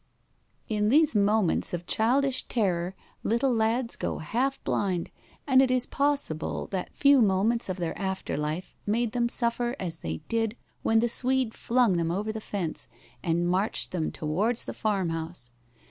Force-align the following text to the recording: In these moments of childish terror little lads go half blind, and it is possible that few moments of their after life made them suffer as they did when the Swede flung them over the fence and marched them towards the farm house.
In 0.67 0.89
these 0.89 1.15
moments 1.15 1.75
of 1.75 1.85
childish 1.85 2.47
terror 2.47 2.95
little 3.21 3.53
lads 3.53 3.95
go 3.95 4.17
half 4.17 4.59
blind, 4.63 5.11
and 5.45 5.61
it 5.61 5.69
is 5.69 5.85
possible 5.85 6.65
that 6.71 6.97
few 6.97 7.21
moments 7.21 7.69
of 7.69 7.77
their 7.77 7.95
after 7.95 8.35
life 8.35 8.73
made 8.87 9.11
them 9.11 9.29
suffer 9.29 9.75
as 9.79 9.99
they 9.99 10.17
did 10.27 10.57
when 10.81 11.01
the 11.01 11.07
Swede 11.07 11.53
flung 11.53 11.97
them 11.97 12.09
over 12.09 12.31
the 12.31 12.41
fence 12.41 12.87
and 13.21 13.47
marched 13.47 13.91
them 13.91 14.11
towards 14.11 14.65
the 14.65 14.73
farm 14.73 15.09
house. 15.09 15.51